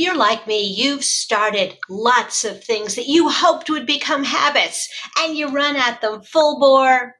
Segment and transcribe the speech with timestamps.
[0.00, 4.88] you're like me, you've started lots of things that you hoped would become habits
[5.18, 7.14] and you run at them full bore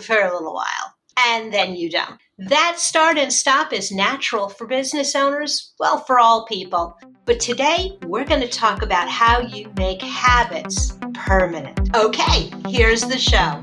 [0.00, 2.20] for a little while and then you don't.
[2.38, 6.98] That start and stop is natural for business owners, well, for all people.
[7.24, 11.96] But today, we're going to talk about how you make habits permanent.
[11.96, 13.62] Okay, here's the show.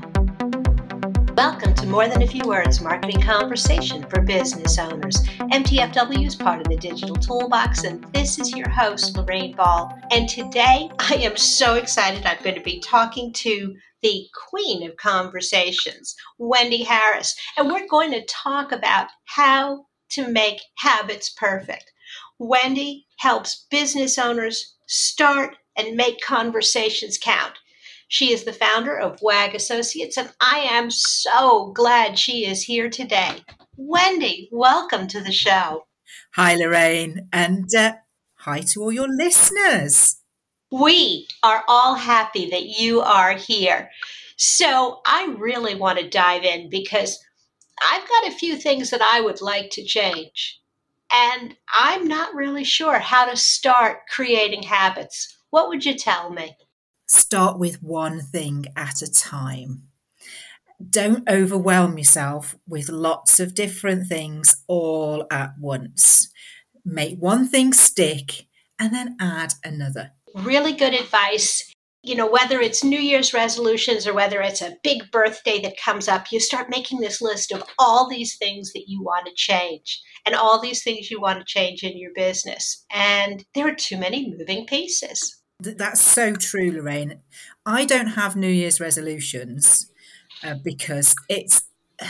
[1.36, 5.16] Welcome to More Than a Few Words Marketing Conversation for Business Owners.
[5.40, 9.92] MTFW is part of the Digital Toolbox, and this is your host, Lorraine Ball.
[10.12, 12.24] And today, I am so excited.
[12.24, 18.12] I'm going to be talking to the queen of conversations, Wendy Harris, and we're going
[18.12, 21.90] to talk about how to make habits perfect.
[22.38, 27.54] Wendy helps business owners start and make conversations count.
[28.08, 32.90] She is the founder of WAG Associates, and I am so glad she is here
[32.90, 33.42] today.
[33.76, 35.86] Wendy, welcome to the show.
[36.36, 37.94] Hi, Lorraine, and uh,
[38.34, 40.20] hi to all your listeners.
[40.70, 43.90] We are all happy that you are here.
[44.36, 47.18] So I really want to dive in because
[47.92, 50.60] I've got a few things that I would like to change.
[51.12, 55.36] And I'm not really sure how to start creating habits.
[55.50, 56.56] What would you tell me?
[57.06, 59.84] Start with one thing at a time.
[60.90, 66.30] Don't overwhelm yourself with lots of different things all at once.
[66.84, 68.46] Make one thing stick
[68.78, 70.12] and then add another.
[70.34, 71.70] Really good advice.
[72.02, 76.08] You know, whether it's New Year's resolutions or whether it's a big birthday that comes
[76.08, 80.02] up, you start making this list of all these things that you want to change
[80.26, 82.84] and all these things you want to change in your business.
[82.90, 85.40] And there are too many moving pieces.
[85.60, 87.20] That's so true, Lorraine.
[87.64, 89.90] I don't have New Year's resolutions
[90.42, 91.62] uh, because it's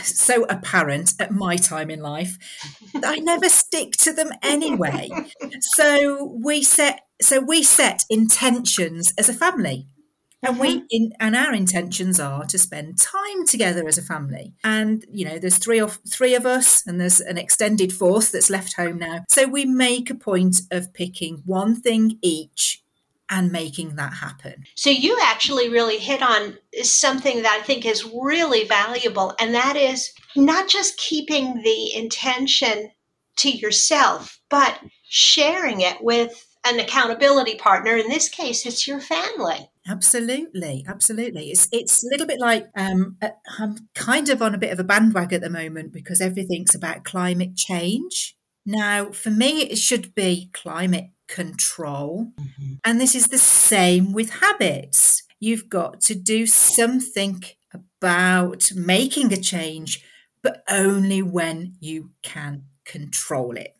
[0.03, 2.37] so apparent at my time in life
[3.03, 5.09] I never stick to them anyway.
[5.59, 9.87] So we set so we set intentions as a family.
[10.43, 10.85] And we mm-hmm.
[10.91, 14.53] in, and our intentions are to spend time together as a family.
[14.63, 18.49] And you know, there's three of three of us, and there's an extended fourth that's
[18.49, 19.23] left home now.
[19.29, 22.83] So we make a point of picking one thing each
[23.29, 24.65] and making that happen.
[24.75, 29.75] So you actually really hit on something that I think is really valuable, and that
[29.75, 32.91] is not just keeping the intention
[33.37, 37.95] to yourself, but sharing it with an accountability partner.
[37.95, 39.69] In this case, it's your family.
[39.87, 41.51] Absolutely, absolutely.
[41.51, 44.79] It's it's a little bit like um, uh, I'm kind of on a bit of
[44.79, 48.35] a bandwagon at the moment because everything's about climate change.
[48.65, 52.31] Now, for me, it should be climate control.
[52.39, 52.73] Mm-hmm.
[52.83, 55.23] And this is the same with habits.
[55.39, 57.43] You've got to do something
[57.73, 60.03] about making a change,
[60.41, 63.75] but only when you can control it.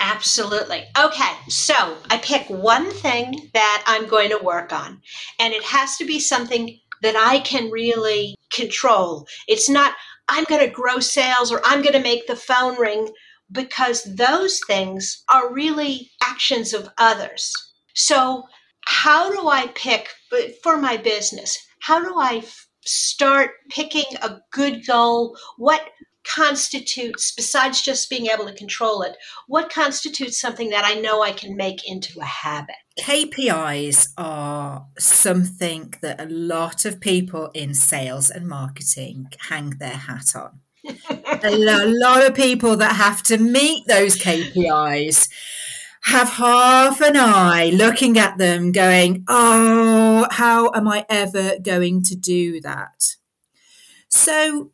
[0.00, 0.84] Absolutely.
[0.96, 1.74] Okay, so
[2.08, 5.00] I pick one thing that I'm going to work on,
[5.40, 9.26] and it has to be something that I can really control.
[9.46, 9.94] It's not,
[10.28, 13.08] I'm going to grow sales or I'm going to make the phone ring
[13.50, 17.52] because those things are really actions of others.
[17.94, 18.44] So,
[18.84, 20.08] how do I pick
[20.62, 21.58] for my business?
[21.82, 22.42] How do I
[22.84, 25.36] start picking a good goal?
[25.58, 25.82] What
[26.24, 29.16] constitutes, besides just being able to control it,
[29.46, 32.76] what constitutes something that I know I can make into a habit?
[32.98, 40.34] KPIs are something that a lot of people in sales and marketing hang their hat
[40.34, 45.28] on a lot of people that have to meet those KPIs
[46.02, 52.14] have half an eye looking at them going, oh, how am I ever going to
[52.14, 53.16] do that?
[54.08, 54.72] So,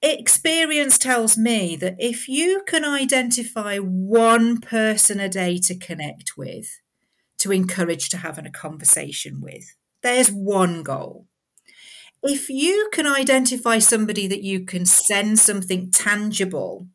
[0.00, 6.80] experience tells me that if you can identify one person a day to connect with,
[7.38, 11.26] to encourage to having a conversation with, there's one goal
[12.22, 16.86] if you can identify somebody that you can send something tangible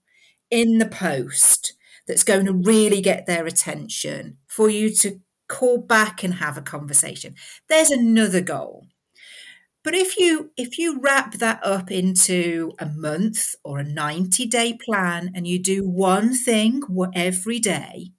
[0.51, 1.73] in the post
[2.07, 6.61] that's going to really get their attention for you to call back and have a
[6.61, 7.35] conversation
[7.69, 8.87] there's another goal.
[9.83, 14.77] But if you if you wrap that up into a month or a 90 day
[14.83, 16.81] plan and you do one thing
[17.13, 18.11] every day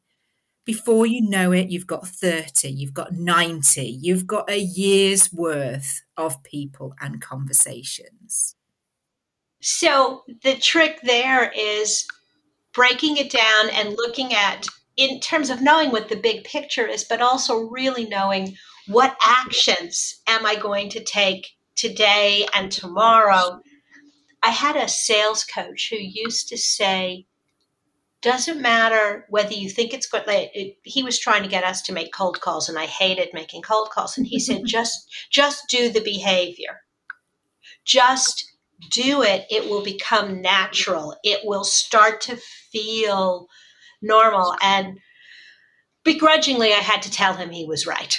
[0.65, 6.03] before you know it, you've got 30, you've got 90, you've got a year's worth
[6.17, 8.57] of people and conversations.
[9.61, 12.07] So the trick there is
[12.73, 14.67] breaking it down and looking at,
[14.97, 18.57] in terms of knowing what the big picture is, but also really knowing
[18.87, 23.61] what actions am I going to take today and tomorrow.
[24.43, 27.27] I had a sales coach who used to say,
[28.25, 30.27] doesn't matter whether you think it's good.
[30.27, 33.29] Like, it, he was trying to get us to make cold calls, and I hated
[33.35, 34.17] making cold calls.
[34.17, 36.81] And he said, just just do the behavior.
[37.85, 38.53] Just
[38.91, 39.47] do it.
[39.51, 41.17] It will become natural.
[41.23, 42.37] It will start to
[42.73, 43.47] feel
[44.01, 44.57] normal.
[44.63, 44.99] And
[46.03, 48.19] begrudgingly, I had to tell him he was right.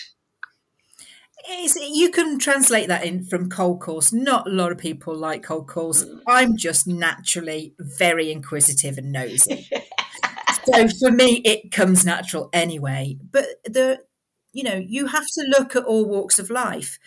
[1.48, 4.14] It's, you can translate that in from cold calls.
[4.14, 6.06] Not a lot of people like cold calls.
[6.06, 6.22] Mm.
[6.28, 9.68] I'm just naturally very inquisitive and nosy.
[10.66, 13.18] so for me, it comes natural anyway.
[13.32, 14.02] But the,
[14.54, 16.98] you know, you have to look at all walks of life.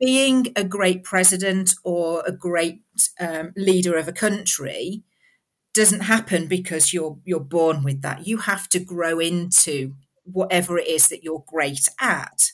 [0.00, 2.82] Being a great president or a great
[3.20, 5.02] um, leader of a country
[5.74, 8.26] doesn't happen because you're you're born with that.
[8.26, 12.52] You have to grow into whatever it is that you're great at.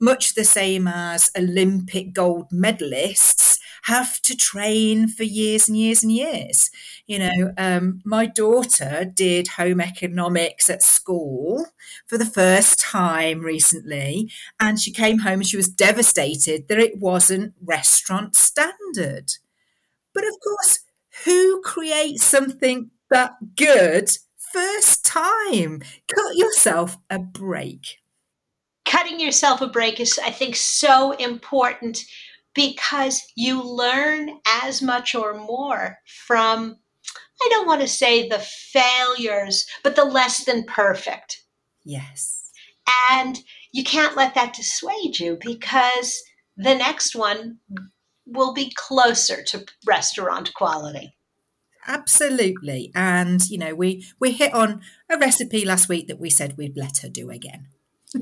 [0.00, 3.49] Much the same as Olympic gold medalists
[3.82, 6.70] have to train for years and years and years.
[7.06, 11.66] You know, um, my daughter did home economics at school
[12.06, 16.98] for the first time recently, and she came home and she was devastated that it
[16.98, 19.32] wasn't restaurant standard.
[20.14, 20.80] But of course,
[21.24, 25.82] who creates something that good first time?
[26.08, 27.98] Cut yourself a break.
[28.84, 32.04] Cutting yourself a break is, I think, so important
[32.54, 36.76] because you learn as much or more from,
[37.42, 41.42] I don't want to say the failures, but the less than perfect.
[41.84, 42.50] Yes.
[43.10, 43.38] And
[43.72, 46.20] you can't let that dissuade you because
[46.56, 47.58] the next one
[48.26, 51.16] will be closer to restaurant quality.
[51.86, 52.92] Absolutely.
[52.94, 56.76] And you know, we we hit on a recipe last week that we said we'd
[56.76, 57.68] let her do again.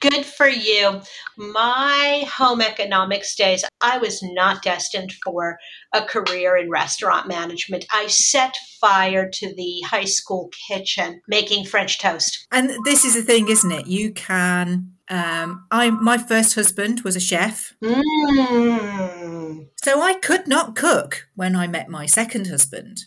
[0.00, 1.00] Good for you.
[1.36, 5.58] My home economics days, I was not destined for
[5.92, 7.86] a career in restaurant management.
[7.92, 12.46] I set fire to the high school kitchen making French toast.
[12.50, 13.86] And this is the thing, isn't it?
[13.86, 19.68] You can um, I my first husband was a chef, Mm.
[19.82, 23.04] so I could not cook when I met my second husband.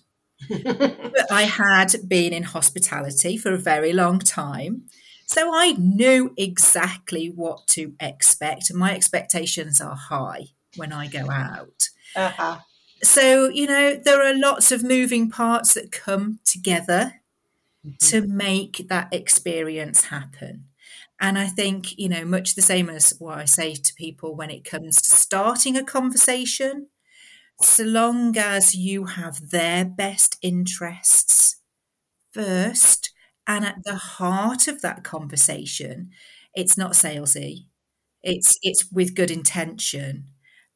[0.49, 4.83] But I had been in hospitality for a very long time.
[5.25, 8.69] So I knew exactly what to expect.
[8.69, 11.89] And my expectations are high when I go out.
[12.15, 12.57] uh-huh.
[13.03, 17.21] So, you know, there are lots of moving parts that come together
[17.99, 20.65] to make that experience happen.
[21.19, 24.49] And I think, you know, much the same as what I say to people when
[24.49, 26.87] it comes to starting a conversation,
[27.63, 31.57] so long as you have their best interests
[32.31, 33.11] first
[33.47, 36.11] and at the heart of that conversation,
[36.53, 37.65] it's not salesy.
[38.23, 40.25] It's it's with good intention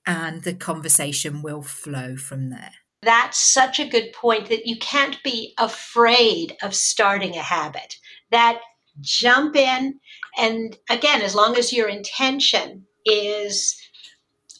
[0.06, 2.72] and the conversation will flow from there.
[3.02, 7.98] That's such a good point that you can't be afraid of starting a habit.
[8.32, 8.62] That
[9.02, 10.00] jump in,
[10.38, 13.76] and again, as long as your intention is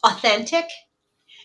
[0.04, 0.66] authentic,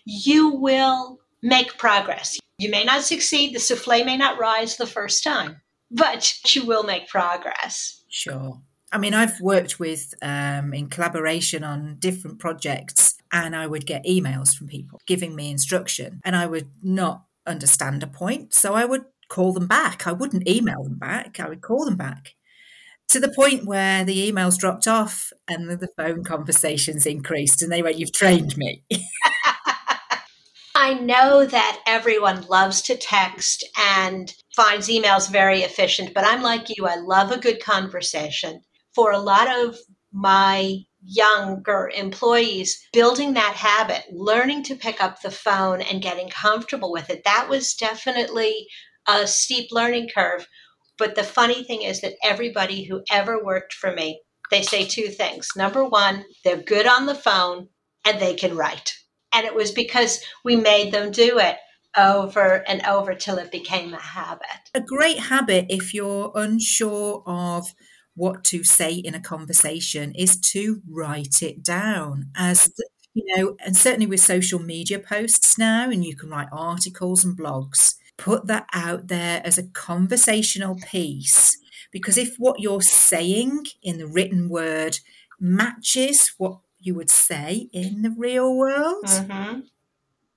[0.05, 2.39] you will make progress.
[2.59, 5.61] You may not succeed, the souffle may not rise the first time,
[5.91, 8.03] but you will make progress.
[8.09, 8.61] Sure.
[8.93, 14.05] I mean, I've worked with um, in collaboration on different projects, and I would get
[14.05, 18.53] emails from people giving me instruction, and I would not understand a point.
[18.53, 20.07] So I would call them back.
[20.07, 22.35] I wouldn't email them back, I would call them back
[23.11, 27.83] to the point where the emails dropped off and the phone conversations increased, and they
[27.83, 28.85] went, You've trained me.
[30.83, 36.71] I know that everyone loves to text and finds emails very efficient, but I'm like
[36.71, 36.87] you.
[36.87, 38.63] I love a good conversation.
[38.95, 39.77] For a lot of
[40.11, 46.93] my younger employees, building that habit, learning to pick up the phone and getting comfortable
[46.93, 48.67] with it, that was definitely
[49.07, 50.49] a steep learning curve.
[50.97, 55.09] But the funny thing is that everybody who ever worked for me, they say two
[55.09, 55.49] things.
[55.55, 57.69] Number one, they're good on the phone
[58.07, 58.95] and they can write.
[59.33, 61.57] And it was because we made them do it
[61.97, 64.47] over and over till it became a habit.
[64.75, 67.75] a great habit if you're unsure of
[68.15, 72.71] what to say in a conversation is to write it down as
[73.15, 77.37] you know and certainly with social media posts now and you can write articles and
[77.39, 81.57] blogs put that out there as a conversational piece
[81.91, 84.99] because if what you're saying in the written word
[85.41, 89.61] matches what you would say in the real world Mm-hmm.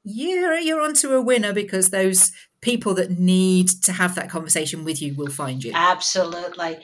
[0.03, 2.31] you're you're onto a winner because those
[2.61, 5.71] people that need to have that conversation with you will find you.
[5.75, 6.77] Absolutely.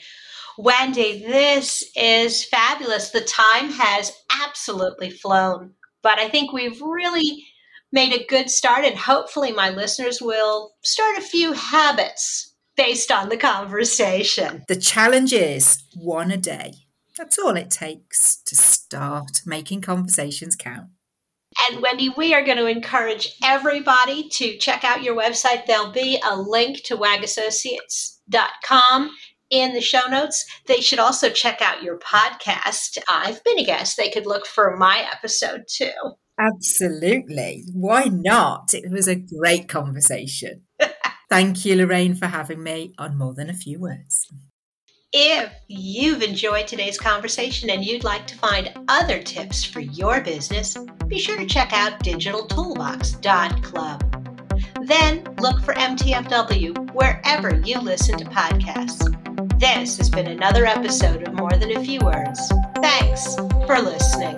[0.57, 3.11] Wendy, this is fabulous.
[3.11, 4.11] The time has
[4.45, 5.71] absolutely flown,
[6.03, 7.45] but I think we've really
[7.93, 13.29] made a good start, and hopefully, my listeners will start a few habits based on
[13.29, 14.63] the conversation.
[14.67, 16.73] The challenge is one a day.
[17.19, 20.87] That's all it takes to start making conversations count.
[21.69, 25.65] And Wendy, we are going to encourage everybody to check out your website.
[25.65, 29.09] There'll be a link to wagassociates.com
[29.49, 30.45] in the show notes.
[30.67, 32.97] They should also check out your podcast.
[33.09, 33.97] I've been a guest.
[33.97, 35.91] They could look for my episode too.
[36.39, 37.65] Absolutely.
[37.73, 38.73] Why not?
[38.73, 40.61] It was a great conversation.
[41.29, 44.25] Thank you, Lorraine, for having me on More Than a Few Words.
[45.11, 50.77] If you've enjoyed today's conversation and you'd like to find other tips for your business,
[51.07, 54.63] be sure to check out digitaltoolbox.club.
[54.83, 59.59] Then look for MTFW wherever you listen to podcasts.
[59.59, 62.53] This has been another episode of More Than a Few Words.
[62.75, 63.35] Thanks
[63.65, 64.37] for listening.